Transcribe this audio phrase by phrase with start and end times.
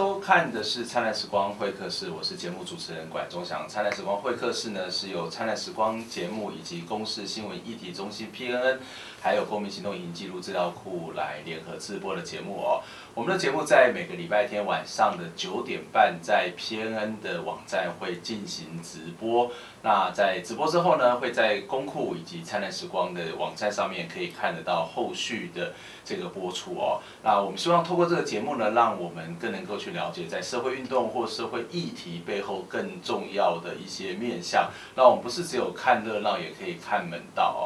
[0.00, 3.66] 收看的是《灿烂时光会客室》，我是节目主持人管中祥。
[3.68, 8.78] 《灿烂时光会客室》呢，是由《灿烂时光》节目以及公视新闻议题中心 PNN，
[9.20, 12.80] 还有公民行动影音记录资料库来联合制播的节目哦。
[13.14, 19.52] 我们的节目在每个礼拜天晚上的九点半，在 PNN 的网站会进行直播。
[19.82, 25.74] 那在直播之后呢，会在公库以及灿烂时光的网站上面可以看得到后续的
[26.10, 27.00] 这个播出哦。
[27.22, 34.70] 那我们希望透过这个节目呢，让我们更能够去了解在社会运动或社会议题背后更重要的一些面向。
[34.96, 37.62] 那我们不是只有看热闹，也可以看门道哦。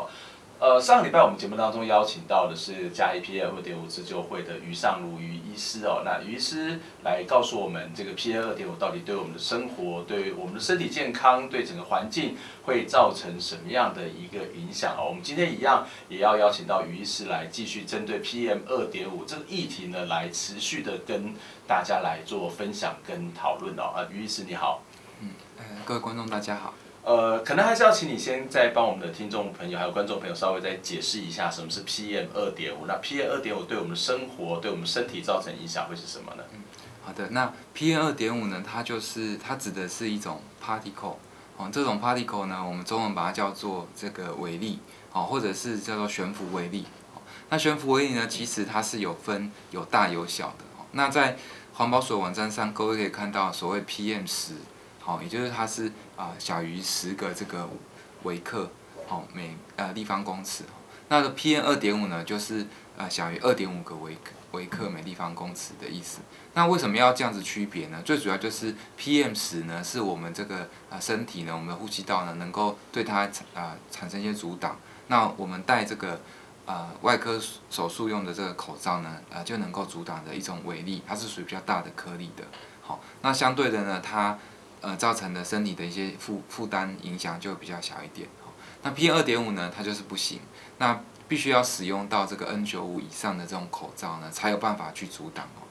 [0.65, 15.05] 呃，上个礼拜我们节目当中邀请到的是嘉义 PM 二点五自救会的于尚儒于医师哦，那于医师来告诉我们这个 PM 二点五到底对我们的生活、对我们的身体健康、对整个环境会造成什么样的一个影响哦。
[15.09, 21.35] 我们今天一样也要邀请到于医师来继续针对 PM 二点五这个议题呢，来持续的跟
[21.69, 23.93] 大家来做分享跟讨论哦。
[23.95, 24.83] 啊，于医师你好，
[25.21, 25.29] 嗯，
[25.59, 26.73] 呃，各位观众大家好。
[27.05, 32.87] 呃，可能还是要请你先再帮我们的听众朋友还有观众朋友稍微再解释一下什么是 PM 二点五。
[32.87, 36.43] 那 PM 二点五对我们的生活、对我们身体造成影响会是什么呢？
[36.55, 36.61] 嗯，
[37.05, 41.17] 好的，那 PM 二点五呢，它就是它指的是一种 particle
[41.59, 44.79] 哦，这种 particle 呢，我们中文把它叫做这个微粒
[45.13, 46.87] 哦，或者是叫做悬浮微粒。
[47.51, 50.65] 那悬浮微粒呢，其实它是有分有大有小的。
[50.93, 51.37] 那在
[51.75, 54.55] 环保署网站上，各位可以看到所谓 PM 十。
[55.05, 57.69] 好，也就是它是啊、小于十个这个
[58.23, 58.71] 微克，
[59.07, 60.65] 好、每呃立方公尺。
[61.09, 62.67] 那个 PM 二点五呢，就是
[62.97, 66.21] 呃小于二点五个微克微克每立方公尺的意思。
[66.55, 68.01] 那为什么要这样子区别呢？
[68.03, 74.79] 最主要就是 PM 十呢，是我们这个呃身体呢，我们的呼吸道呢，能够对它啊、产生一些阻挡。
[75.09, 76.19] 那我们戴这个
[76.65, 77.39] 呃外科
[77.69, 82.45] 手术用的这个口罩呢，呃就能够阻挡的一种微粒，它是属于比较大的颗粒的。
[82.81, 84.39] 好，那相对的呢，它
[84.85, 88.29] 呃，造成的身体的一些负负担影响就比较小一点。
[88.83, 90.41] 那 PM 二点五呢，它就是不行，
[90.77, 95.65] 那必须要使用到这个 N 九五以上的这种口罩呢，才有办法去阻挡哦。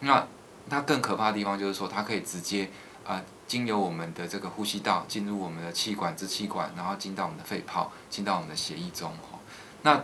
[0.00, 0.26] 那
[0.70, 2.70] 它更可怕的地方就是说，它可以直接
[3.04, 9.12] 呃经由我们的这个呼吸道进入我们的气管、支气管，然后进到我们的肺泡，进到我们的血液中。
[9.82, 10.02] 那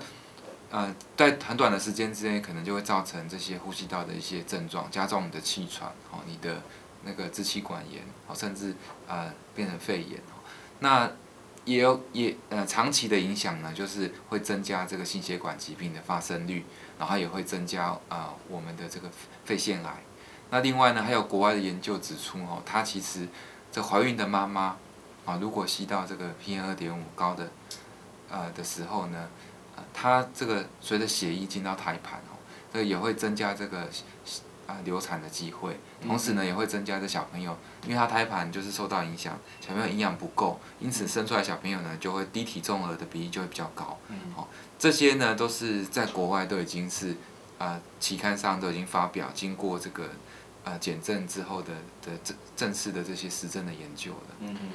[0.71, 6.61] 呃，在很短的时间之内，可能就会造成这些呼吸道的一些症状，加重你的气喘哦，你的。
[7.05, 8.75] 那个支气管炎，哦，甚至
[9.09, 10.21] 呃变成肺炎，
[10.81, 11.11] 那
[11.65, 16.65] 也有也呃长期的影响呢，就是会增加这个心血管疾病的发生率，
[16.99, 19.11] 然后也会增加啊、我们的这个
[19.45, 20.03] 肺腺癌。
[20.51, 23.29] 那另外呢，还有国外的研究指出哦，它其实
[23.71, 24.77] 这怀孕的妈妈
[25.25, 27.51] 啊，如果吸到这个 PM 二点五高的
[28.29, 29.29] 呃的时候呢，
[29.95, 32.39] 它这个随着血液进到胎盘哦，
[32.73, 33.89] 这也会增加这个。
[34.67, 43.99] 啊，流产的机会，同时呢也会增加这小朋友，因为他胎盘就是受到影响，小朋友营养不够，因此生出来小朋友呢就会低体重儿的比例就会比较高。
[44.34, 47.17] 好，这些呢都是在国外都已经是
[47.59, 50.09] 啊期刊上都已经发表，经过这个
[50.65, 51.69] 啊检证之后的
[52.03, 54.34] 的正正式的这些实证的研究的。
[54.41, 54.69] 嗯嗯。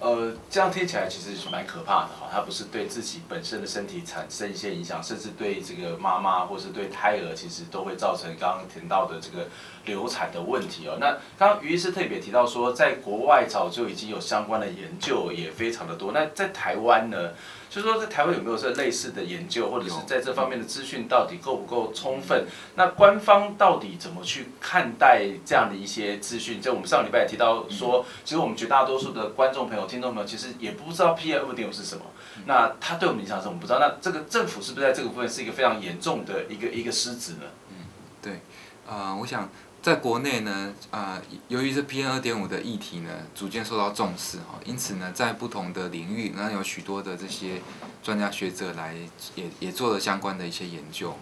[0.00, 9.46] 呃，这样听起来其实是蛮可怕的哈，它不是对自己本身的身体产生一些影响，甚至对这个妈妈或是对胎儿，其实都会造成刚刚提到的这个
[9.84, 10.96] 流产的问题哦。
[10.98, 16.10] 那刚刚于医师特别提到说，在国外早就已经有相关的研究，也非常的多。
[16.10, 17.30] 那在台湾呢？
[17.72, 22.44] 就是说，在台湾有没有这类似的研究，或者是在这方面的资讯到底够不够充分？
[22.74, 26.60] 那官方到底怎么去看待这样的一些资讯？
[26.60, 32.04] 就我们上礼拜也提到说，其实我们绝大多数的观众朋友、听众朋友，其实也不知道 PM 二点五是什么。
[32.44, 33.58] 那它对我们影响是什么？
[33.58, 33.78] 不知道。
[33.78, 37.46] 那这个政府是不是在这个部分是一个非常严重的一个一个失职呢？
[37.70, 37.76] 嗯，
[38.20, 38.40] 对，
[38.86, 39.48] 呃，我想。
[39.82, 47.60] 在国内呢，啊、呃，由于这 PM 二点五的议题呢，逐渐受到重视哈，因此呢，在不同的领域，那有许多的这些
[48.00, 48.94] 专家学者来
[49.34, 51.12] 也也做了相关的一些研究。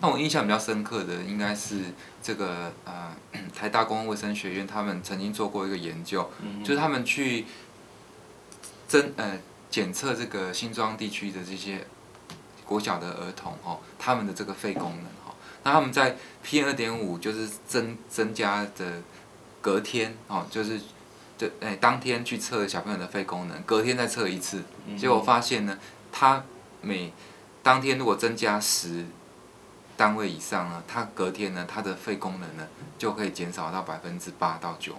[0.00, 1.82] 那我印象比较深刻的，应该是
[2.22, 3.14] 这个呃
[3.54, 6.30] 台大公共卫生学院，他们曾经做过一个研究，
[6.64, 7.44] 就是他们去
[8.88, 11.86] 侦呃检测这个新庄地区的这些
[12.64, 15.04] 国小的儿童哦，他们的这个肺功能。
[15.66, 16.16] 那他们在
[16.46, 19.02] PM 二点五就是增增加的
[19.60, 20.80] 隔天哦，就是
[21.36, 24.62] 对哎当天去测小朋友的肺功能，隔天再测一次，
[24.96, 25.76] 结果发现呢，
[26.12, 26.44] 他
[26.82, 27.12] 每
[27.64, 29.06] 当天如果增加十
[29.96, 34.94] 单位以上呢，他隔天呢他的肺功能呢就可以减少到百分之八到九，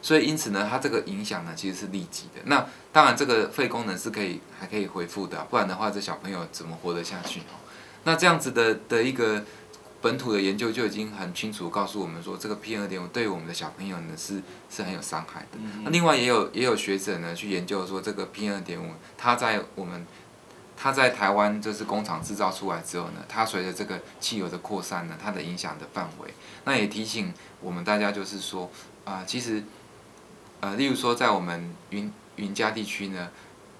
[0.00, 2.40] 所以因此呢，它这个影响呢其实是立即的。
[2.46, 7.40] 那当然这个肺功能是可以还可以恢复的，不然的话这小朋友怎么活得下去？
[7.40, 7.60] 哦
[8.04, 9.44] 那这样子的的一个。
[10.00, 14.40] 本土的研究就已经很清楚告诉我们说，这个 PM 二点五对我们的小朋友呢是
[14.70, 15.58] 是很有伤害的。
[15.82, 20.06] 那另外也有也有学者呢去研究说，这个 PM 二点五它在我们
[20.76, 26.32] 它在台湾就是工厂制造出来之后呢，它随着这个汽油的扩散呢，它的影响的范围，
[26.64, 28.70] 那也提醒我们大家就是说
[29.04, 29.64] 啊、呃，其实
[30.60, 33.28] 呃，例如说在我们云云嘉地区呢。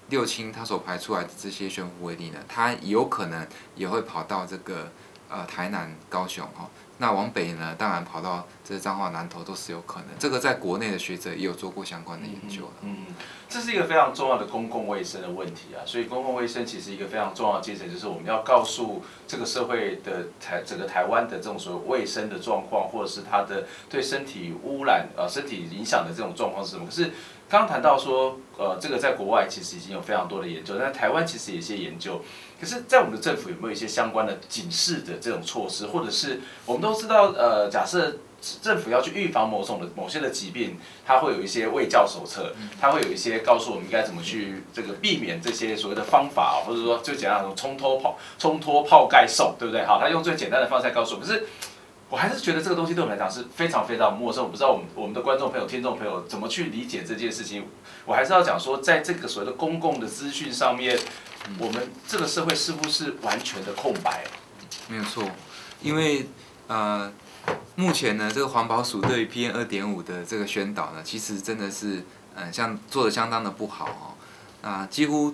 [0.09, 4.91] 六轻它所排出来的这些悬浮微粒呢，它有可能也会跑到这个
[5.29, 6.67] 呃台南、高雄哦。
[7.01, 10.07] 那往北呢，当然跑到这彰化、南投都是有可能。
[10.19, 13.05] 这个在国内的学者也有做过相关的研究嗯。
[13.07, 13.15] 嗯，
[13.47, 15.79] 这是一个非常重要的公共卫生的问题啊。
[15.85, 26.85] 所以公共卫生其实一个非常重要的精神，就是我们要告诉这个社会的台整个台湾的这种所谓卫生的状况，或者是它的对身体污染呃身体影响的这种状况是什么？
[26.85, 27.11] 可是。
[27.51, 32.21] 刚谈到说，呃，这个在国外其实已经有非常多的研究，但台湾其实有一些研究。
[32.59, 38.17] 可是，在我们的政府有没有一些相关的警示的这种措施，或者是我们都知道，呃，假设
[38.61, 49.85] 政府要去预防某种的某些的疾病，它会有一些卫教手册，它会有一些告诉我们应该怎么去这个避免这些所谓的方法，或者说最简单的冲脱泡冲脱泡盖送，对不对？
[49.85, 51.45] 好，他用最简单的方式来告诉我们，可是。
[52.11, 57.67] 我还是觉得这个东西对我们来讲是非常非常陌生，我不知道我们我们的观众朋友、听众朋友怎么去理解这件事情。
[58.03, 60.97] 我还是要讲说，在这个所谓的公共的资讯上面，
[61.57, 64.23] 我们这个社会是不是完全的空白？
[64.87, 65.23] 没有错，
[65.81, 66.27] 因为
[66.67, 67.11] 呃，
[67.75, 71.97] 目前呢，这个环保署对于 PM 二点五的这个宣导呢，其实真的是
[72.35, 74.13] 嗯、呃，像做的相当的不好哦。
[74.61, 75.33] 啊、几乎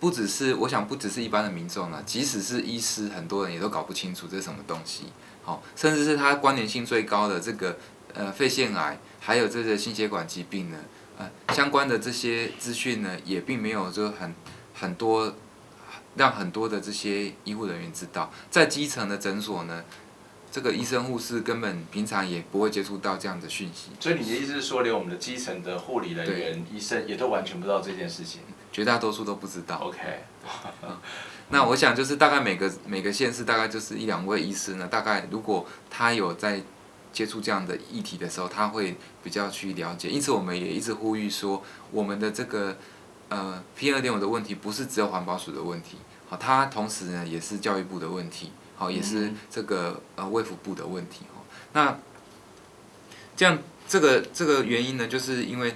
[0.00, 5.04] 不只是我想，不只是一般的民众呢，即使是医师，很多人也都搞不清楚这是什么东西。
[5.44, 7.78] 好，甚至是它关联性最高的这个
[8.12, 10.78] 呃肺腺癌，还有这个心血管疾病呢，
[11.16, 14.34] 呃相关的这些资讯呢，也并没有就很
[14.74, 15.32] 很多
[16.16, 19.84] 让很多的这些医护人员知道，在基层的诊所呢，
[20.50, 23.90] 这个医生护士根本平常也不会接触到这样的讯息。
[24.00, 28.40] 所以你的意思是说，连我们的基层的护理人员、医生也都完全不知道这件事情？
[28.72, 29.76] 绝大多数都不知道。
[29.76, 30.24] OK。
[31.50, 36.60] 那我想就是大概每个每个县市大概就是一两位医师呢，大概如果他有在
[37.12, 40.08] 接触这样的议题的时候，他会比较去了解。
[40.08, 41.62] 因此我们也一直呼吁说，
[41.92, 42.76] 我们的这个
[43.28, 51.26] 呃 PM 二点五的问题不是只有环保署的问题，好，它同时呢也是教育部的问题，好，也是这个呃卫福部的问题。
[51.72, 51.98] 那
[53.36, 53.58] 这样
[53.88, 55.74] 这个这个原因呢，就是因为。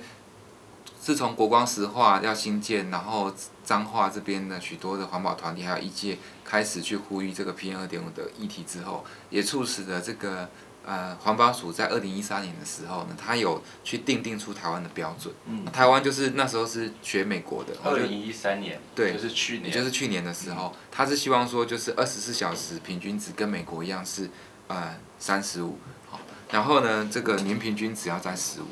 [1.02, 10.50] 自从国光石化要新建，然后彰化这边的许多的环保团体还有医界开始去呼吁这个 PM 二点五的议题之后，也促使了这个
[10.87, 15.35] 呃环保署在二零一三年的时候呢，他有去定定出台湾的标准。
[15.47, 15.65] 嗯。
[15.67, 17.75] 台湾就是那时候是学美国的。
[17.85, 18.81] 二零一三年。
[18.94, 19.12] 对。
[19.12, 19.67] 就是去年。
[19.67, 24.31] 也就是去年的时候，他是希望说就是二十四小时平均值跟美国一样是
[24.69, 25.79] 呃三十五，
[26.11, 26.19] 好，
[26.50, 28.67] 然后呢这个年平均值要在十五，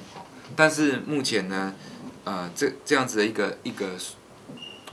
[0.54, 1.74] 但是目前呢。
[2.24, 3.88] 呃，这这样子的一个一个，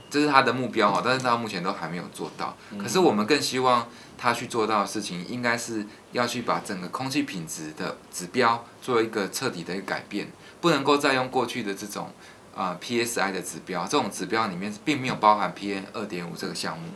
[0.08, 2.56] 这是他的目标哦，但是他目前都还没有做到。
[2.78, 3.86] 可是我们更希望
[4.18, 10.28] 他去做到的事情，应该是要去把整个空气品质的指标做一个彻底的一个改变，
[10.60, 12.10] 不能够再用过去的这种
[12.54, 16.88] 啊、呃、PSI 的指标，这种指标里面并没有包含 PM 二点五这个项目。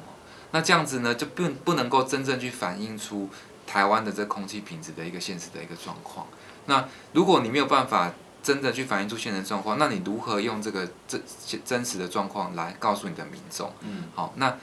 [0.52, 3.28] 那这样子呢，就并不能够真正去反映出
[3.66, 6.26] 台湾的这空气品质的一个现实的一个状况。
[6.66, 8.12] 那如果你没有办法，
[8.42, 11.22] 真的去反映出现实状况，那你如何用这个真
[11.62, 13.70] 真实的状况来告诉你的民众？
[13.80, 14.56] 嗯，好，那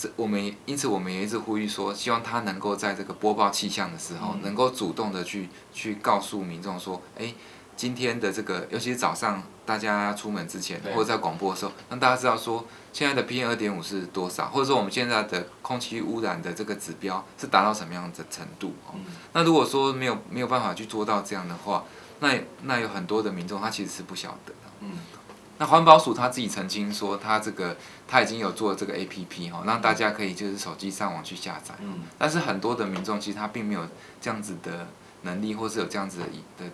[0.00, 7.34] 这我们因此我们也一直呼吁说，希望他能够在这个播报气象的时候，嗯、能够主动的去去告诉民众说，哎，
[7.76, 18.72] 今天的这个，尤其是早上大家出门之前，或者在广播的时候，让大家知道说，现在的 PM 二点五是多少，或者说我们现在的空气污染的这个指标是达到什么样的程度？
[18.94, 19.00] 嗯、
[19.34, 21.84] 那如果说没有没有办法去做到这样的话，
[22.20, 24.70] 那那有很多的民众，他其实是不晓得的。
[24.80, 24.92] 嗯，
[25.60, 27.76] 那环保署他自己曾经说，他这个
[28.08, 31.74] 他已经有做这个 APP 哈，让大家可以就是手机上网去下载。
[31.80, 33.86] 嗯，但是很多的民众其实他并没有
[34.20, 34.88] 这样子的
[35.22, 36.26] 能力，或是有这样子的
[36.58, 36.72] 的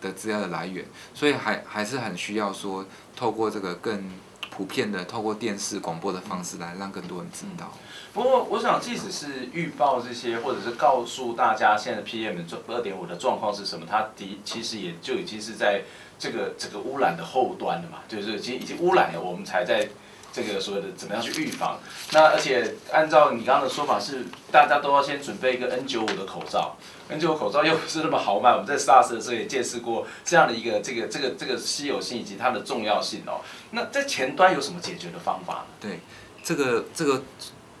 [0.00, 4.10] 的资料的来源，所以还还是很需要说透过这个更。
[4.48, 7.70] 普遍的透过电视广播的方式来让更多人知道。
[8.16, 15.82] 不过，我想，即使是预报这些，或者是告诉大家现在 PM 二点五的状况是什么，它的其实也就已经是在
[16.18, 19.86] 这个这个污染的后端了嘛，就是已经已经污染了，我们才在。
[20.32, 21.80] 这个所谓的怎么样去预防？
[22.12, 26.76] 那而且按照你刚刚的说法是，大家都要先准备一个 N95 的口罩
[27.10, 28.50] ，N95 口罩又不是那么豪迈。
[28.50, 33.40] 我们在 SARS 的时候也见识过这样的一个这个这个这个稀有性以及它的重要性哦。
[33.70, 35.66] 那在前端有什么解决的方法呢？
[35.80, 36.00] 对，
[36.44, 37.22] 这个这个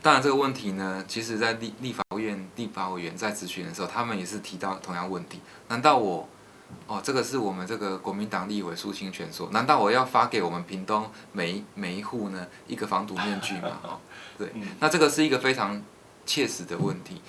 [0.06, 5.40] 当然这个问题呢，其实在立立法院立法委员在咨询的时候，他们也是提到同样问题。
[5.66, 6.28] 难道我，
[6.86, 13.80] 哦，这个是我们这个国民党立委苏清泉说，难道我要发给我们屏东每一每一户呢一个防毒面具吗？
[13.82, 13.98] 哦，
[14.38, 15.82] 对，那这个是一个非常
[16.24, 17.20] 切实的问题。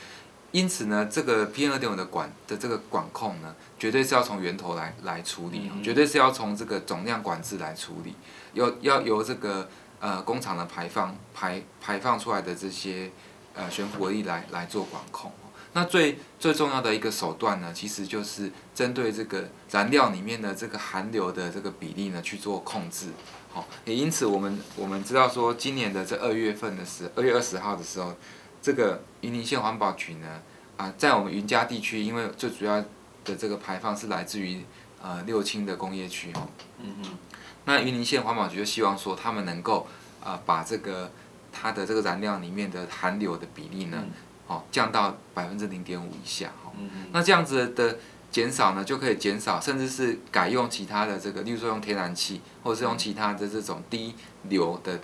[0.52, 8.14] 因此呢，这个 PM 二点五的管的这个管控呢，绝对是要从源头来来处理，绝对是要从这个总量管制来处理，
[8.54, 9.68] 要要由这个
[10.00, 13.12] 呃工厂的排放排排放出来的这些
[13.54, 15.32] 呃悬浮微粒来来做管控。
[15.74, 23.08] 那最最重要的一个手段呢，其实就是针对这个燃料里面的这个含硫的这个比例呢去做控制。
[23.54, 28.16] 好，也因此我们我们知道说，今年的这二月份的时二月二十号的时候。
[28.60, 30.42] 这个云林县环保局呢，
[30.76, 32.84] 啊，在我们云嘉地区，因为最主要
[33.24, 34.62] 的这个排放是来自于
[35.02, 36.50] 呃六轻的工业区哦。
[36.82, 37.18] 嗯嗯。
[37.68, 39.86] 那云林县环保局就希望说，他们能够
[40.24, 41.12] 啊把这个
[41.52, 44.04] 它的这个燃料里面的含硫的比例呢，
[44.48, 46.72] 哦降到百分之零点五以下哈。
[47.12, 48.00] 那这样子的
[48.32, 54.16] 减少呢，就可以减少，甚至是改用其他的这个，例如说用天然气，或者是用其他的这种低
[54.50, 55.00] 硫的。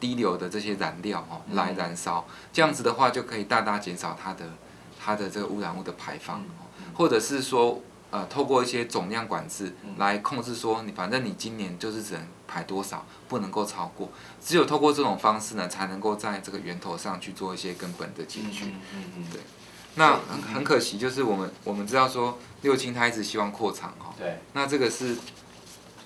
[0.00, 4.44] 低硫的这些燃料哦，来燃烧，这样子的话就可以大大减少它的
[4.98, 6.44] 它的这个污染物的排放，
[6.94, 14.10] 或者是说呃，透过一些总量管制来控制，说你反正你今年就是只能排多少，不能够超过，
[14.42, 18.66] 只有透过这种方式呢，才能够在这个源头上去做一些根本的解决。
[18.94, 19.40] 嗯嗯对。
[19.94, 24.14] 那很很可惜，就是我们我们知道说六轻他一直希望扩厂哈。
[24.18, 24.38] 对。
[24.52, 25.16] 那这个是，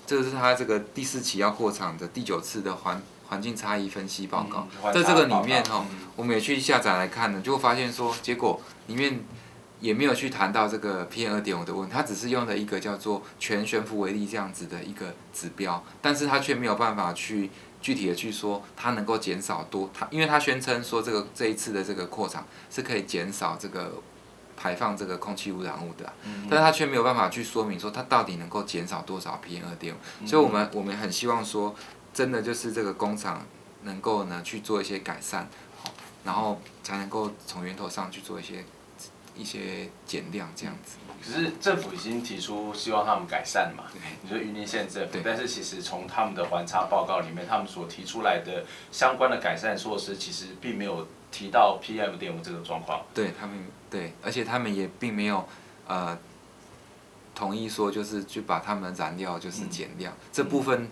[0.05, 3.01] 这个是他这个第四期要扩厂的第九次的环。
[3.25, 5.83] 环境差异分析报告，在这个里面哈，
[6.15, 9.23] 我们也去下载来看呢，就会发现说，结果里面
[9.83, 17.49] 也没有去谈到这个 PM 二点五的问题，它只是用了一个叫做全悬浮微粒这样子的一个指标，但是它却没有办法去
[17.81, 24.01] 具体的去说它能够减少多，它因为它宣称说这个这一次的这个扩厂是可以减少这个
[24.55, 26.13] 排放这个空气污染物的，
[26.49, 31.75] 但是它却没有办法去说明说它到底能够减少多少 PM 二点五，所以我们我们很希望说。
[32.13, 33.43] 真的就是这个工厂
[33.85, 35.49] 能够呢去做一些改善，
[36.23, 38.63] 然后才能够从源头上去做一些
[39.35, 40.97] 一些减量这样子。
[41.23, 43.85] 可是政府已经提出希望他们改善嘛？
[44.21, 53.01] 你说云林县政府，但是其实从他们的环差报告里面，他们所提出来的相关的改善措施，其实并没有提到 PM 二点五这个状况。
[53.13, 53.57] 对他们，
[53.89, 55.47] 对，而且他们也并没有
[55.87, 56.17] 呃
[57.33, 60.89] 同意说就是去把他们燃料就是减量、嗯、这部分。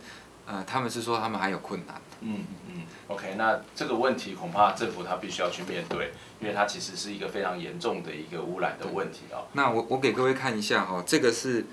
[0.48, 2.02] 呃，他们是说他们还有困难。
[2.20, 9.48] 嗯嗯，OK，那这个问题恐怕政府他必须要去面对，因为它其实是一个非常严重的一个污染的问题哦。
[9.54, 11.66] 那我我给各位看一下哈、哦，这个是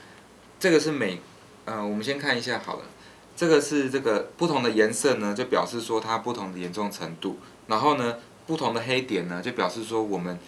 [0.60, 1.20] 这个是美，
[1.64, 2.84] 呃，我们先看一下好了，
[3.34, 7.38] 这个是这个不同的颜色呢，就表示说它不同的严重程度。
[7.66, 10.38] 然后呢，不同的黑点呢，就表示说我们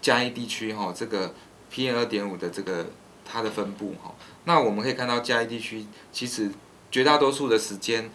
[0.00, 1.34] 嘉义地区哈、哦，这个
[1.72, 2.86] PM 二点五的这个
[3.24, 4.14] 它的分布哈、哦。
[4.44, 6.50] 那我们可以看到嘉义地区其实。
[6.92, 8.10] 绝大多数的时间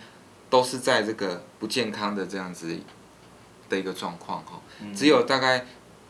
[0.50, 2.78] 都是在这个不健康的这样子
[3.70, 4.62] 的一个状况哈，
[4.96, 5.66] 只有大概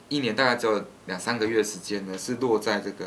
[0.10, 3.06] 一年大概只有两三个月时间呢是落在这个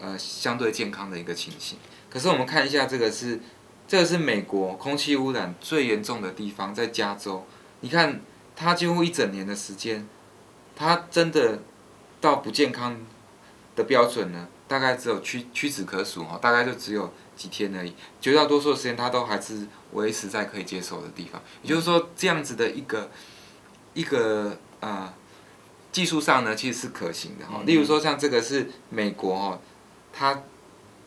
[0.00, 1.78] 呃相对健康的一个情形。
[2.10, 3.40] 可是我们看一下这个是
[3.86, 7.46] 这个是美国空气污染最严重的地方，在加州，
[7.80, 8.20] 你看
[8.54, 10.06] 它几乎一整年的时间，
[10.76, 11.60] 它真的
[12.20, 12.96] 到不健康
[13.76, 17.12] 的标准呢，大概只有屈屈指可数哈，大概就只有。
[17.36, 21.42] 几天而已，绝大多数的时间它都还是维持在可以接受的地方。
[21.62, 23.10] 也就是说，这样子的一个
[23.94, 25.14] 一个啊、呃、
[25.90, 27.62] 技术上呢，其实是可行的哈。
[27.64, 29.58] 例如说，像这个是美国哈，
[30.12, 30.42] 它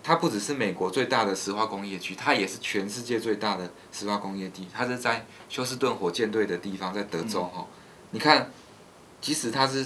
[0.03, 4.67] 它不只是美国最大的石化工业区，它也是全世界最大的石化工业地。
[4.74, 7.67] 它是在休斯顿火箭队的地方，在德州哈。
[8.12, 8.51] 你看，
[9.22, 9.86] 即使它是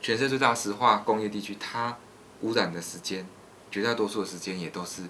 [0.00, 1.96] 全世界最大石化工业地区，它
[2.40, 3.26] 污染的时间，
[3.70, 5.02] 绝大多数的时间也都是。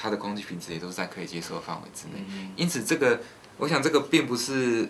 [0.00, 3.20] 它的空气品质也都是在可以接受的范围之内，因此这个，
[3.56, 4.88] 我想这个并不是，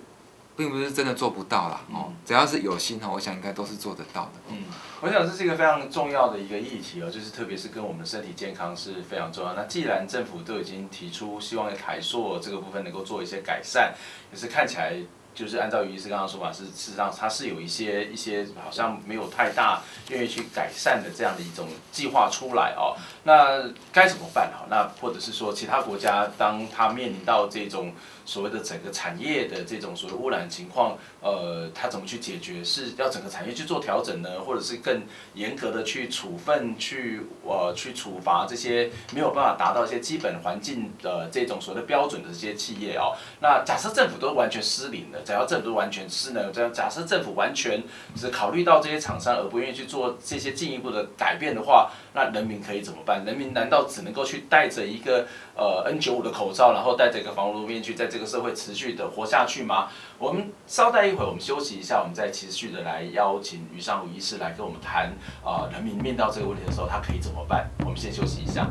[0.59, 4.31] 并不是真的做不到啦，哦，只要是有心哦，我想应该都是做得到的。
[4.49, 4.65] 嗯，
[5.01, 9.55] 我想这是一个非常重要的一个议题哦，就是特别是跟我们的身体健康是非常重要。
[9.55, 13.95] 那既然政府都已经提出希望台塑这个部分能够做一些改善，
[14.33, 14.95] 也是看起来。
[15.35, 22.97] 就是按照于医师刚刚说法，是事实上它是有一些一些好像没有太大愿意去改善的这样的一种计划出来哦。
[23.23, 23.63] 那
[23.93, 24.51] 该怎么办？
[24.53, 27.93] 好，那或者是说其他国家当它面临到这种
[28.29, 32.63] 所谓的整个产业的这种所谓污染情况，呃，它怎么去解决？
[32.63, 43.17] 是要整个产业去做调整呢，或者是更严格的去处分、去呃去处罚这些没有办法达到一些基本环境的这种所谓的标准的这些企业哦？
[43.41, 47.83] 那假设政府都完全失灵了，只要政府都完全失能，这样假设政府完全
[48.15, 53.25] 只考虑到这些厂商而不愿意去做这些进一步的改变的话，那人民可以怎么办？
[53.25, 59.87] 人民难道只能够去戴着一个呃 N95 的口罩，然后戴着一个防毒面具，在这这个社会持续的活下去吗？
[60.19, 65.13] 我们稍待一会儿，我们休息一下，我们再持续的来邀请于尚儒医师来跟我们谈
[65.45, 67.71] 啊、人民面到这个问题的时候，他可以怎么办？
[67.85, 68.69] 我们先休息一下。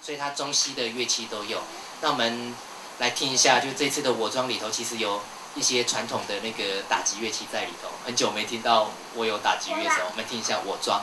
[0.00, 1.58] 所以它中西的乐器都有。
[2.00, 2.54] 那我们
[2.98, 5.20] 来听一下，就这次的我庄里头，其实有
[5.54, 7.90] 一些传统的那个打击乐器在里头。
[8.06, 11.02] 很久没听到我有打击乐手，我们听一下我庄。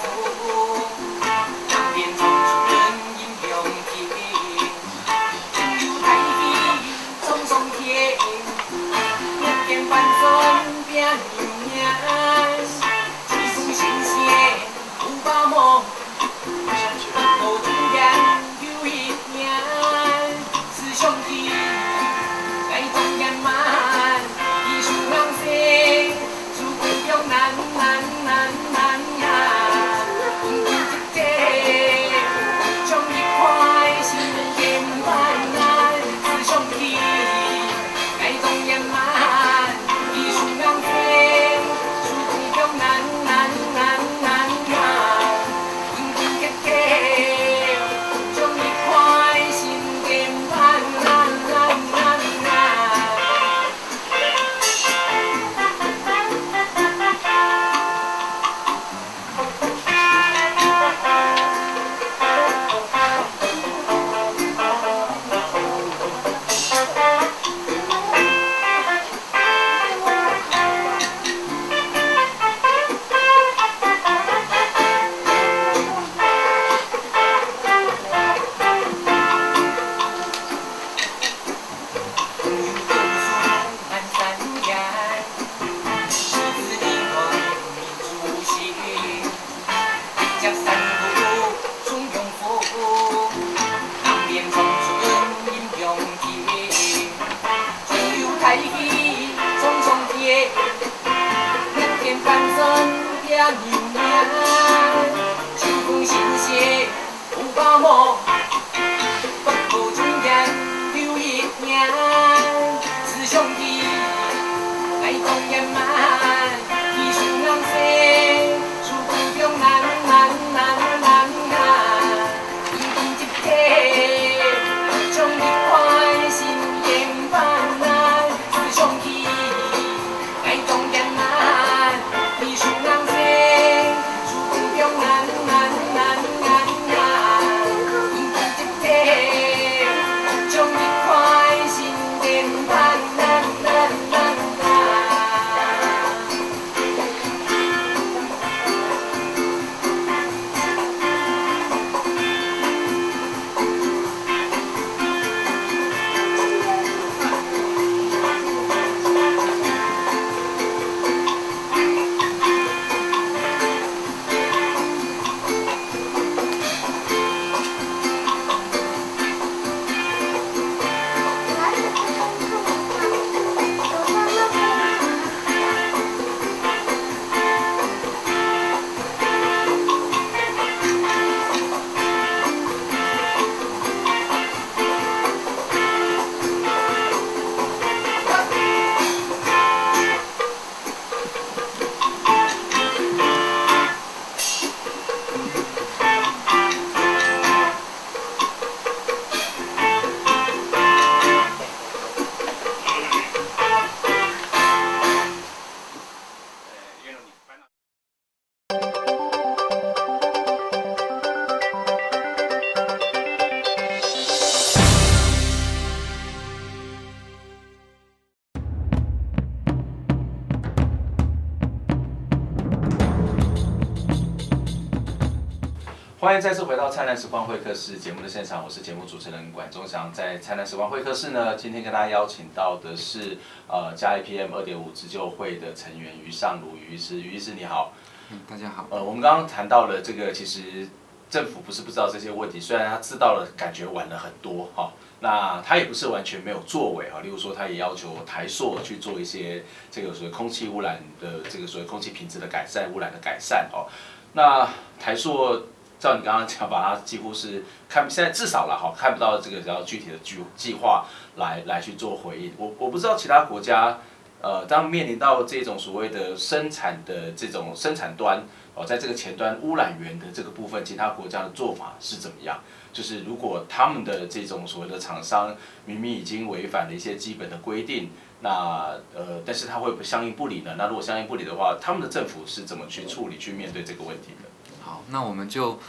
[226.41, 230.11] 迎再次回到《灿烂时光会客室》节目的现场，我是节目主持人管中祥。
[230.11, 237.93] 在《灿烂时光会客室》呢，今天跟大家邀请到的是呃嘉义 PM 二点五自救会的成员于尚儒于医师，于医师你好。
[238.31, 238.87] 嗯，大家好。
[238.89, 240.87] 呃，我们刚刚谈到了这个，其实
[241.29, 244.89] 政府不是不知道这些问题，虽然他知道了，感觉晚了很多哈、哦。
[245.19, 253.85] 那他也不是完全没有作为哈，例如说，他也要求台塑去做一些这个所谓空气污染的这个所谓空气品质的改善、污染的改善哦。
[254.33, 254.67] 那
[254.99, 255.67] 台塑。
[256.01, 262.51] 照你刚刚讲，把它几乎是看现在至少了哈，看不到这个比较具体的计计划来来去做回应。
[262.57, 263.99] 我我不知道其他国家，
[264.41, 272.59] 呃，当面临到这种所谓的生产的这种生产端哦，在这个前端污染源的这个部分，其他国家的做法是怎么样？
[272.91, 278.09] 就是如果他们的这种所谓的厂商明明已经违反了一些基本的规定，
[278.41, 280.73] 那呃，但是他会不相应不理呢？
[280.79, 284.49] 那如果相应不理的话，他们的政府是怎么去处理、去面对这个问题的？
[284.91, 285.79] 好，那我们就，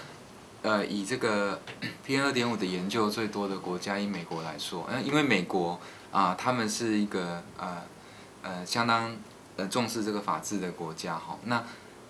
[0.62, 1.60] 呃，以这个
[2.06, 5.80] PM 二点五的研究最多的国家，以美国来说，呃，因为美国
[6.12, 7.82] 啊，他们是一个呃
[8.42, 9.12] 呃相当
[9.56, 11.36] 呃重视这个法治的国家哈。
[11.46, 11.64] 那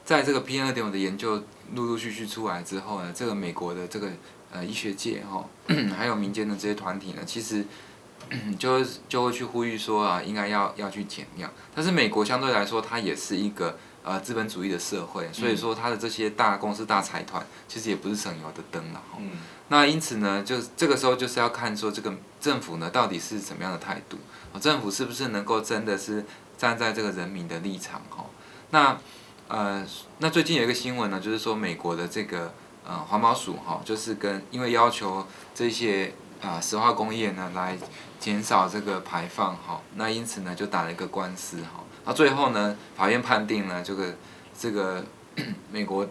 [0.05, 4.11] 在这个 PM 二点五的研究陆陆续续出来之后呢，这个美国的这个
[4.52, 5.42] 呃医学界哈，
[5.96, 7.64] 还有民间的这些团体呢，其实
[8.61, 11.50] 就就会去呼吁说啊，应该要要去减量。
[11.74, 13.78] 但是美国相对来说，它也是一个。
[14.05, 19.17] 呃，资本主义的社会，所以说它的这些大公司、大财团，其实也不是省油的灯了哈。
[19.21, 19.31] 嗯、
[19.69, 24.19] 那因此呢，就这个时候就是要看说这个政府呢到底是什么样的态度，
[24.61, 26.27] 政府是不是能够真的是
[26.59, 28.27] 站在这个人民的立场哈？
[28.71, 28.99] 那
[29.47, 29.87] 呃，
[30.19, 32.53] 那最近有一个新闻呢，就是说美国的这个
[32.85, 37.79] 呃环保署哈，就是跟因为要求这些啊、呃、石化工业呢来
[38.19, 41.85] 减少这个排放哈，那因此呢就打了一个官司哈。
[42.05, 44.15] 那最后呢，法院判定了这个
[44.59, 45.05] 这个
[45.71, 46.07] 美国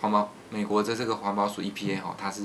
[0.00, 2.42] 环保美国的这个环保署 EPA 哈，它是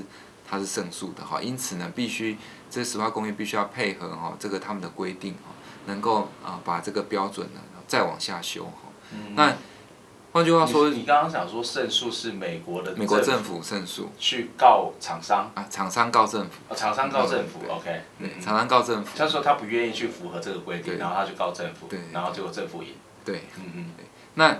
[0.48, 2.36] 它是胜诉的哈，因此呢，必须
[2.70, 5.52] 这石化工业必须要配合哈这个他们的规定哈，
[5.86, 8.88] 能够啊把这个标准呢再往下修哈。
[9.12, 9.54] 嗯、那
[10.32, 18.00] 换句话说，你刚刚想说胜诉是美国的美国政府胜诉去告厂商啊，厂商告政府，厂商告政府，OK，
[18.40, 24.06] 厂商告政府，他说他不愿意去符合这个规定，然后他就告政府，对，然后结果政府赢，对，嗯嗯，对。
[24.34, 24.56] 那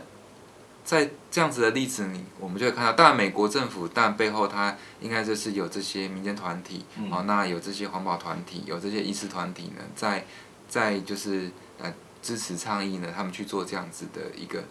[0.85, 10.25] 在这样子的例子里，我们就会看到，当然美国政府，但背后它应该就是有这些民间团体，哦，那有这些环保团体，有这些医师团体呢，在
[10.69, 14.65] 在就是呃支持倡议呢，他们去做这样子的一个。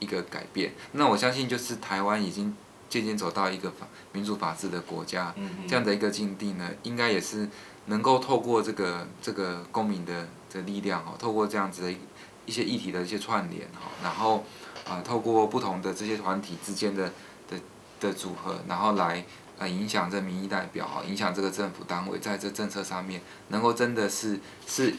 [0.00, 2.56] 一个改变，那我相信就是台湾已经
[2.88, 5.32] 渐渐走到一个法民主法治的国家，
[5.68, 7.48] 这样的一个境地呢，应该也是
[7.86, 11.94] 能够透过这个这个公民的的力量哈，透过这样子的
[12.46, 14.42] 一些议题的一些串联哈，然后
[14.88, 17.12] 啊，透过不同的这些团体之间的
[17.48, 17.60] 的
[18.00, 19.22] 的组合，然后来
[19.58, 24.94] 呃影响这民意代表哈，影响这个政府单位在这政策上面能够真的是是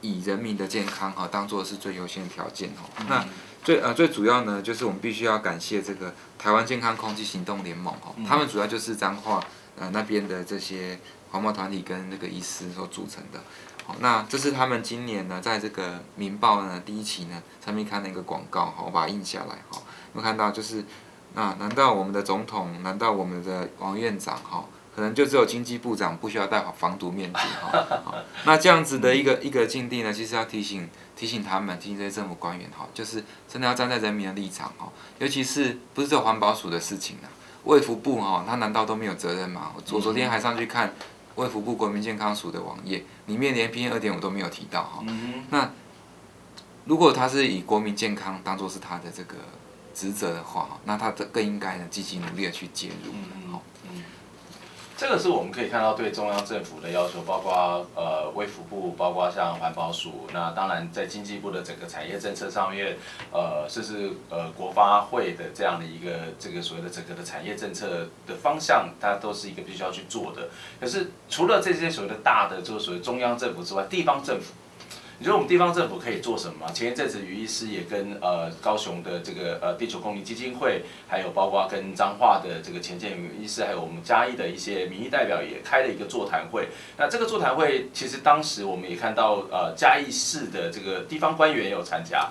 [0.00, 3.24] 以人民的健康哈当做是最优先的条件哈，那。
[3.64, 9.42] 最呃最主要呢，就是我们必须要感谢这个台湾健康空气行动联盟哈，他们主要就是彰化
[9.76, 10.98] 呃那边的这些
[11.30, 13.40] 环保团体跟那个医师所组成的。
[13.84, 19.80] 好，那这是他们今年呢，在这个《民报》呢第一期呢上面看那个广告哈，我把它印下来哈，
[20.14, 20.84] 有看到就是，
[21.34, 24.64] 那难道我们的总统，难道我们的王院长哈，
[24.96, 28.24] 可能就只有经济部长不需要戴好防毒面具哈？
[28.46, 30.88] 那这样子的一个一个境地呢，其实要提醒。
[31.16, 37.26] 提醒他们，提醒这些政府官员哈，就是真的要站在人民的立场哈，尤其是不是只有环保署的事情啊，
[37.64, 39.72] 卫福部哈，他难道都没有责任吗？
[39.92, 40.92] 我昨天还上去看
[41.36, 45.02] 卫福部国民健康署的网页，里面连 PM 二点五都没有提到哈。
[45.48, 45.70] 那
[46.84, 49.36] 如果他是以国民健康当做是他的这个
[49.94, 53.12] 职责的话，那他更应该呢积极努力的去介入。
[53.50, 53.62] 好。
[54.96, 62.96] 这个是我们可以看到对中央政府的要求，包括呃卫福部，包括像环保署，那当然在经济部的整个产业政策上面，
[63.30, 70.48] 呃，甚至呃国发会的这样的一个这个所谓的整个的产业政策的方向，它都是一个必须要去做的。
[70.80, 74.54] 可是除了这些所谓的大的，就是所谓中央政府之外，地方政府。
[75.18, 76.72] 你觉得我们地方政府可以做什么吗？
[76.72, 86.68] 前一阵子于医师也跟呃高雄的这个呃地球公民基金会，还有包括跟彰化的这个钱建宇医师，还有我们嘉义的一些民意代表也开了一个座谈会。
[86.98, 92.28] 那这个座谈会其实当时我们也看到呃嘉义市的这个地方官员也有参加。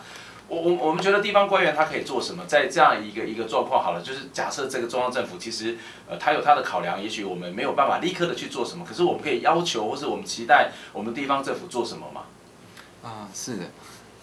[0.48, 2.45] 我我我们觉得地方官员他可以做什么？
[2.45, 5.76] 在这样一个一个状况好了，就是假设这个中央政府其实
[6.08, 12.21] 呃他有他的考量，也许我们没有办法立刻的去做什么，可是我们可以要求或是我们期待我们地方政府做什么吗？
[13.06, 13.70] 啊，是的，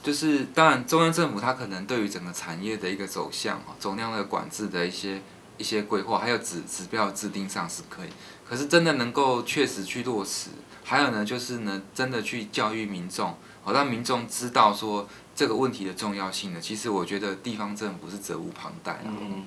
[0.02, 5.22] 就是当然，中央政府它可能对于整个产业的一个走向啊，总量的管制的一些
[5.56, 8.08] 一一些规划，还有指指标制定上是可以，
[8.44, 10.50] 可是真的能够确实去落实，
[10.82, 18.98] 还有呢就是呢真的去教育民众，好让民众知道说这个问题的重要性呢，其实我觉得地方政府是责无旁贷。
[19.04, 19.44] 嗯。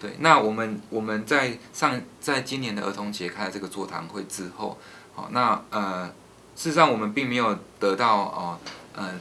[0.00, 4.78] 对，那我们我们在上在今年的儿童节开了这个座谈会之后，
[5.14, 6.10] 好，那呃，
[6.58, 8.58] 事实上我们并没有得到哦
[8.92, 9.12] 呃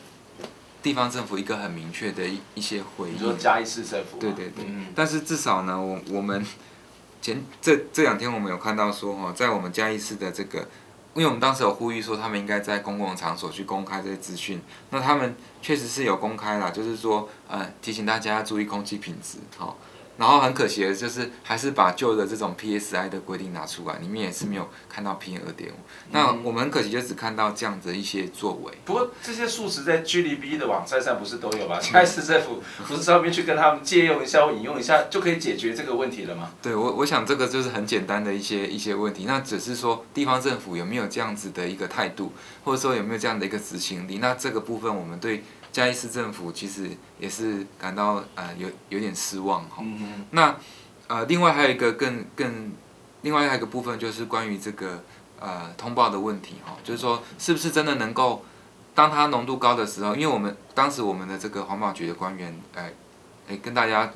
[0.82, 3.13] 地方政府一个很明确的一一些回应。
[3.13, 4.17] 你说嘉义市政府？
[4.17, 4.65] 对对对。
[4.67, 4.88] 嗯。
[4.95, 6.43] 但是至少呢，我我们
[7.21, 10.67] 前这这两天我们有看到说哈，在我们嘉义市的这个，
[11.13, 19.78] 因为我们当时有呼吁说他们应该在公共场所去公开这些资讯，那他们确实是有公开啦，就是说呃提醒大家要注意空气品质，好。
[20.17, 25.75] 然后很可惜的就是，还是把旧的这种 PSI 的规定拿出来，里面也是没有看到 PM 二点五。
[26.12, 28.73] 那我们很可惜就只看到这样的一些作为。
[28.84, 31.80] 不过这些数值在 GDB 的网站上不是都有吗？
[31.80, 36.49] 下一次政府不是上面去跟他们借用一下或引用一下，就可以解决这个问题了吗？
[36.62, 39.25] 对，我我想这个就是很简单的一些一些问题。
[39.25, 44.17] 那只是说地方政府有没有这样子的一个态度，或者说有没有这样的一个执行力？
[44.17, 45.43] 那这个部分我们对。
[45.71, 49.77] 嘉义市政府其实也是感到呃有有点失望哈。
[49.82, 50.56] 嗯、那
[51.08, 52.71] 呃另外还有一个更更
[53.21, 55.03] 另外还有一个部分就是关于这个
[55.39, 58.43] 呃通报的问题哈，就是说是不是真的能够
[58.95, 62.89] 当它浓度高的时候，因为我们当时我们的这个环保局的官员呃
[63.47, 64.12] 诶跟大家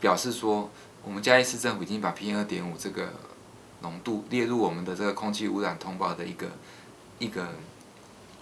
[0.00, 0.68] 表示说，
[1.04, 3.12] 我们嘉义市政府已经把 PM 二点五这个
[3.82, 6.46] 浓度列入我们的这个空气污染通报的一个
[7.18, 7.46] 一个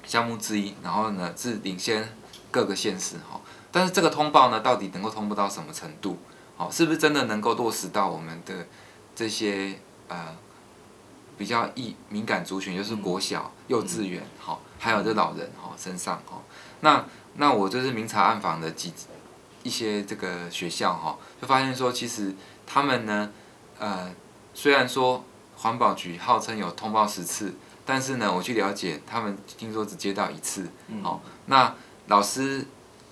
[0.06, 2.08] 项目之一，然后呢是领先。
[2.54, 3.40] 各个县市哈，
[3.72, 6.16] 但是这个通报呢，到底能够通报到什么程度？
[6.56, 8.64] 好，是不是真的能够落实到我们的
[9.12, 10.36] 这些呃
[11.36, 16.40] 比较易敏感族群，就是国小、幼稚园哈，还有这老人哈身上哈？
[16.78, 18.94] 那那我就是明察暗访的几
[19.64, 22.32] 一些这个学校哈，就发现说，其实
[22.64, 23.32] 他们呢，
[23.80, 24.14] 呃，
[24.54, 25.24] 虽然说
[25.56, 27.52] 环保局号称有通报十次，
[27.84, 30.70] 但是呢，我去了解，他们听说只接到一次，
[31.02, 31.74] 好，那。
[32.06, 32.66] 老师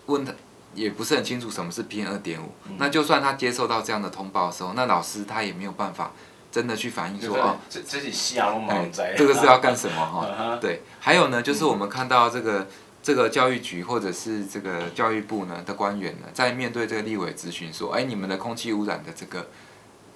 [0.06, 0.32] 问他
[0.74, 6.12] 也不是很清楚什么是 PM 二点五，那就算他接受到这样的通报的时候，那老师他也没有办法
[6.50, 10.56] 真的去反映说哦，这这是西洋龙猫仔，这个是要干什么哈？
[10.60, 12.66] 对，还有呢，就是我们看到这个
[13.02, 19.48] 这个教育局或者是这个教育部呢的官员呢，在面对这个立委咨询说，哎，你们的空气污染的这个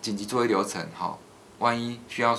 [0.00, 1.18] 紧急作业流程哈，
[1.58, 2.38] 万一需要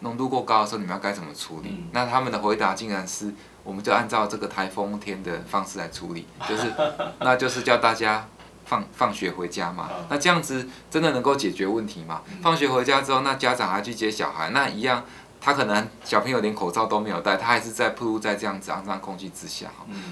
[0.00, 1.84] 浓度过高的时候，你们要该怎么处理？
[1.92, 3.34] 那他们的回答竟然是。
[3.68, 6.72] 我们就按照这个台风天的方式来处理， 就是，
[7.20, 8.26] 那就是叫大家
[8.64, 9.90] 放放学回家嘛。
[10.08, 12.22] 那这样子真的能够解决问题吗？
[12.42, 15.04] 放学回家之后，那家长还去接小孩，那一样，
[15.38, 19.66] 他可能小朋友连口罩都没有戴，他还是在暴露在这样子肮脏空气之下。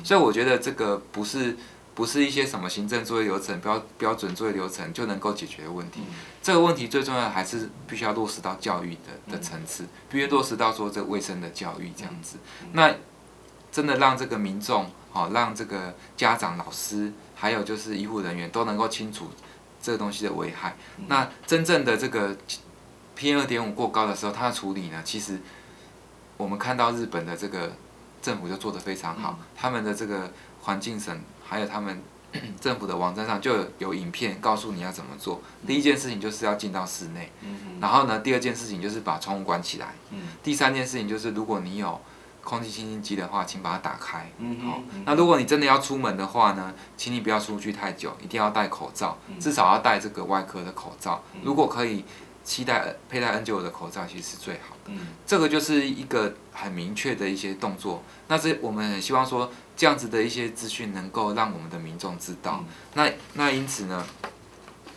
[0.05, 1.57] 所以我觉得这个不是
[1.95, 6.03] 不是一些什么行政作业流程标标准作业流程就能够解决的问题。
[6.43, 12.37] 这个问题最重要的还是必须要落实到教育的的层次，必须落实到说这卫生的教育这样子。
[12.73, 12.95] 那
[13.77, 19.31] 真的让这个民众，好，让这个家长、老师，还有就是医护人员都能够清楚
[19.83, 20.75] 这个东西的危害。
[21.09, 22.35] 那真正的这个
[23.19, 25.39] PM 二点五过高的时候，它的处理呢，其实
[26.39, 27.71] 我们看到日本的这个
[28.23, 32.03] 政府就做得非常好，他们的这个环境省还有他们
[32.59, 35.43] 政府的网站上就有有影片告诉你要怎么做。
[35.67, 37.31] 第一件事情就是要进到室内，
[37.79, 39.93] 然后呢，第二件事情就是把窗户关起来，
[40.43, 42.01] 第三件事情就是如果你有
[42.47, 44.31] 空气清新机的话，请把它打开。
[44.39, 51.21] 嗯好，那如果你真的要出门的话呢，请你不要出去太久，一定要戴口罩，至少要戴这个外科的口罩。
[51.43, 52.05] 如果可以，
[52.45, 54.93] 期待佩戴 N95 的口罩其实是最好的。
[54.93, 58.05] 嗯，这个就是一个很明确的一些动作。
[58.29, 62.63] 那这我们很希望说，这样子的一些资讯能够让我们的民众知道。
[62.95, 64.07] 那那因此呢，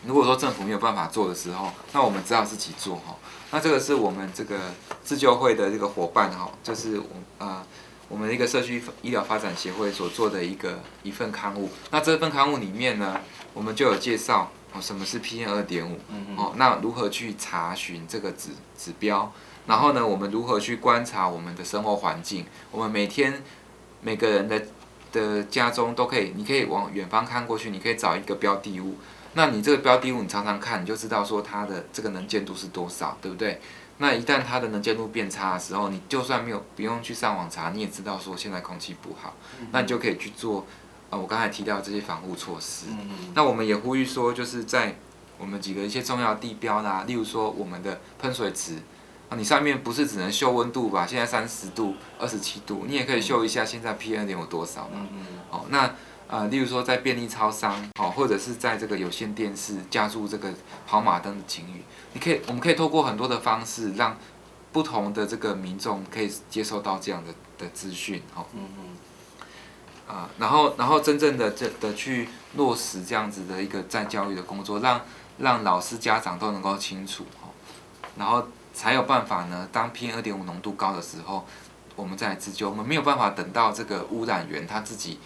[0.06, 3.16] 如果说政府没有办法做的时候，那我们只好自己做哈。
[3.52, 4.58] 那这个是我们这个
[5.04, 7.06] 自救会的这个伙伴哈，就是我
[7.40, 7.66] 呃
[8.08, 11.70] 我们一个社区医疗发展协会所做的一个一份刊物。
[11.92, 13.20] 那这份刊物里面呢，
[13.54, 15.98] 我们就有介绍哦什么是 PM 二点五，
[16.38, 19.32] 哦那如何去查询这个指指标，
[19.66, 23.44] 然后呢我们如何去观察我们的生活环境，我们每天
[24.02, 24.62] 每个人的
[25.12, 28.96] 的家中都可以，你可以往远方看过去，你可以找一个标的物。
[29.34, 33.62] 那你这个标的物，你常常看，你就知道说它的这个能见度是多少，对不对？
[34.00, 39.36] 那一旦它的能见度变差的时候，你就算没有不用去上网查，你也知道说现在空气不好，
[39.72, 40.65] 那你就可以去做，
[41.10, 42.86] 呃，我刚才提到这些防护措施。
[43.34, 44.96] 那我们也呼吁说，就是在
[45.38, 48.78] 我们几个一些重要地标啦，例如说我们的喷水池，
[49.30, 51.06] 啊，你上面不是只能秀温度吧？
[51.06, 55.06] 现在三十度、二十七度，你也可以秀一下现在 PM 二点有多少嘛？
[55.50, 55.94] 好，那。
[56.32, 60.54] 呃，例如说在便利超商，哦，或者是在这个有线电视加入这个
[60.86, 61.82] 跑马灯的警语，
[62.13, 64.15] 你可以，我们可以透过很多的方式，让
[64.72, 75.02] 不同的这个民众可以接受到这样的的资讯，哦，嗯嗯，啊，然后然后真正的这的去落实这样子的一个在教育的工作，让
[75.39, 77.50] 让老师家长都能够清楚，哦，
[78.15, 81.44] 然后才有办法呢，当 PM 二点五浓度高的时候，
[81.96, 85.18] 我们再来自救，我们没有办法等到这个污染源他自己。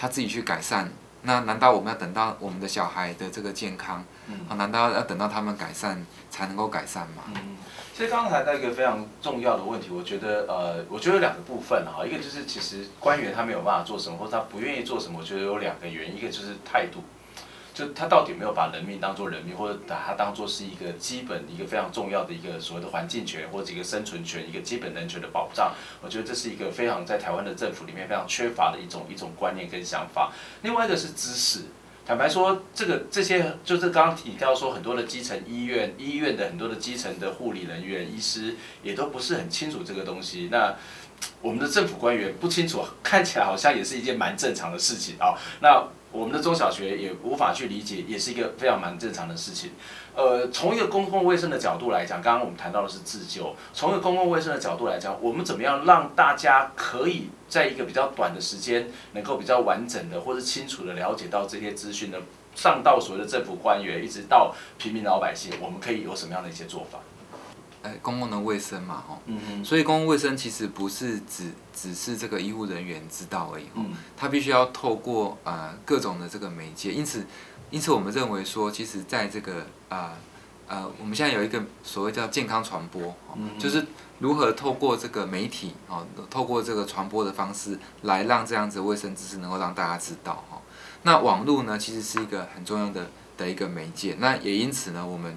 [0.00, 0.90] 他自己去改善，
[1.24, 4.02] 那难道我们要等到我们的小孩的这个健康？
[4.28, 7.24] 嗯，难道要等到他们改善才能够改善吗？
[7.34, 7.58] 嗯，
[7.92, 17.04] 所以刚才那个非常重要的问题，我觉得呃，我觉得有两个部分哈，一个就是其实官员他没有办法做什么，或者他不愿意做什么，我觉得有两个原因，一个就是态度。
[17.72, 25.72] 就他到底没有把人命当做人命，或者把它当做是一个基本、一个非常重要的一个所谓的环境权，或者一个生存权、一个基本人权的保障。
[26.02, 30.32] 我觉得这是一个非常在台湾的政府里面非常缺乏的一种一种观念跟想法。
[30.62, 31.60] 另外一个是知识，
[32.04, 40.48] 坦白说，这个这些就是刚刚提到说很多的基层医院、医院的很多的基层的护理人员、医师也都不是很清楚这个东西。
[40.50, 40.74] 那
[41.42, 45.34] 我们的政府官员不清楚，看起来好像也是一件蛮正常的事情啊。
[45.60, 49.70] 那我们的中小学也无法去理解，也是一个非常蛮正常的事情。
[50.16, 53.54] 呃，从一个公共卫生的角度来讲，刚刚我们谈到的是自救。
[53.72, 62.18] 从一个公共卫生的角度来讲，我们怎么样让大家可以在一个比较短的时间，能够比较完整的或者清楚的了解到这些资讯呢？
[62.56, 66.98] 上到所谓的政府官员，一直到平民老百姓，我们可以有什么样的一些做法？
[67.82, 69.18] 哎，公共的卫生嘛，吼，
[69.64, 77.24] 所以公共卫生其实不是只只是这个医护人员知道而已，嗯，他必须要透过呃各种的这个媒介，因此，
[77.70, 80.10] 因此我们认为说，其实在这个呃
[80.68, 83.86] 呃，我们现在有一个所谓叫健康传播，嗯，就是
[84.18, 90.60] 如何透过这个媒体，哦，透过这个传播的方式，来让这样子卫生知识能够让大家知道，哈，
[91.04, 95.34] 那网络呢，其实是一个很重要的的一个媒介，那也因此呢，我们。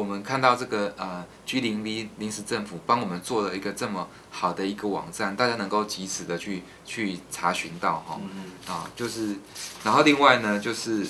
[0.00, 8.18] 我们看到这个呃 G 零 V 临时政府帮我们做了一个这么好的一个网站，大家能够及时的去去查询到哈，
[8.66, 9.36] 啊，就是，
[9.84, 11.06] 然后另外呢，就是，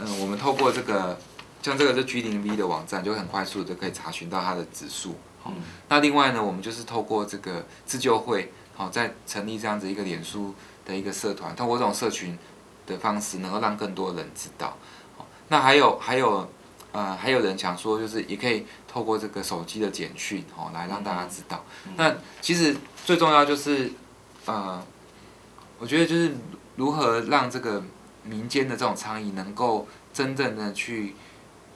[0.00, 1.16] 嗯，我们透过这个，
[1.62, 5.14] 像这个是 G 零 V 的网站，就很快速的可以查询到它的指数。
[5.46, 5.54] 嗯。
[5.88, 10.52] 那另外呢，我们就是透过这个自救会，好，在成立这样子一个脸书
[10.84, 12.36] 的一个社团，通过这种社群
[12.88, 14.76] 的方式，能够让更多人知道。
[15.46, 16.50] 那还有还有。
[16.92, 21.64] 呃，还有人想说，就是也可以透过这个手机的简讯哦，来让大家知道。
[21.86, 22.76] 嗯、那其实
[23.06, 23.92] 最重要就是，
[24.46, 24.82] 呃，
[25.78, 26.34] 我觉得就是
[26.74, 27.80] 如何让这个
[28.24, 31.14] 民间的这种倡议能够真正的去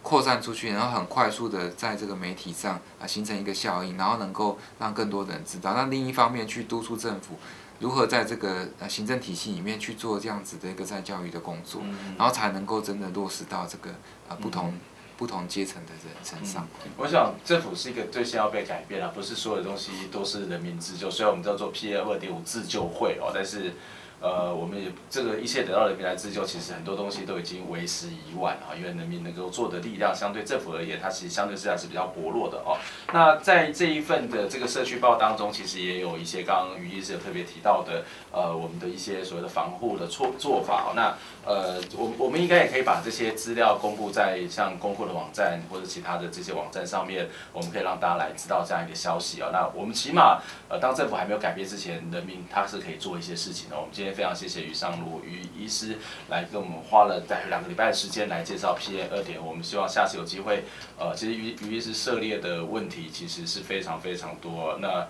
[0.02, 5.74] 扩散出去，然后很快速的在这个媒体上啊、呃、形成一个效应，然后能够让更多的人知道。
[5.74, 7.38] 那另一方面去督促政府
[7.78, 13.90] 如何在这个呃行政体系里面去做这样子的一个在教育的工作，嗯、然后才能够真的落实到这个
[14.28, 14.74] 呃不同。
[15.16, 21.10] 不同阶层的人身上，我想政府是一个最先要被改变的，不是所有的东西都是人民自救。
[21.10, 23.72] 虽然我们叫做 PM 二点五自救会哦，但是。
[24.20, 32.78] 呃，我们也这个一切得到人民来自救，其实很多东西都已经为时已晚啊，因为人民能够做的力量，相对政府而言，它其实相对是还是比较薄弱的哦。
[33.12, 40.92] 那在这一份的这个社区报当中，其实也有一些刚刚于医师有特别提到的，呃，我们的一些所谓的防护的做做法哦。
[40.96, 49.50] 那呃，我我们应该也可以把这些资料公布在像公库的网站或者其他的这些网站上面，我们可以让大家来知道这样一个消息啊。
[49.52, 53.76] 那我们起码呃，当政府还没有改变之前，人民他是可以做一些事情的。
[53.76, 54.14] 我们今天。
[54.14, 59.44] 非常谢谢于上路于医师来跟我们花了大概两个礼拜的时间来介绍 PM 二点。
[59.44, 60.62] 我们希望下次有机会，
[60.96, 64.78] 呃，其实于于医师涉猎的问题其实是非常非常多。
[64.80, 65.04] 那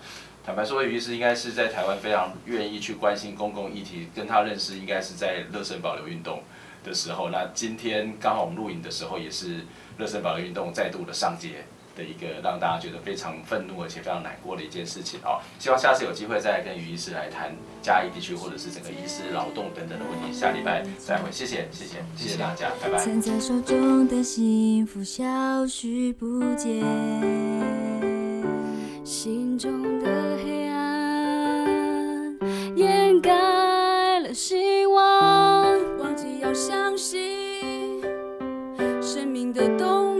[0.44, 6.42] 坦白说，于医师应该是在台湾非常愿意去关心公共议题，跟他认识应该是在乐生保留运动
[6.84, 7.30] 的时候。
[7.30, 9.60] 那今天刚好我们录影的时候，也是
[9.96, 11.64] 乐生保留运动再度的上街。
[11.96, 22.98] 的一个让大家觉得非常愤怒而且非常难过的一件事情哦，希望下次有机会再跟于医师来谈嘉义地区或者是整个医师劳动等等的问题，下礼拜再会，谢谢谢谢谢谢大家，拜拜。
[22.98, 25.24] 攒在手中的幸福消
[25.68, 26.82] 失不见，
[29.04, 30.13] 心中的
[34.34, 35.64] 希望
[35.98, 38.02] 忘记要相信
[39.00, 40.13] 生命的动